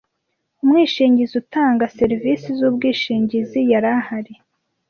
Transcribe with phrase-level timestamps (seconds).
[0.63, 4.33] umwishingizi utanga serivisi z ubwishingizi yarahari